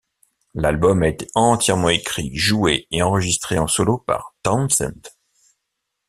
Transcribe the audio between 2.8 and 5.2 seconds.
et enregistré en solo par Townsend.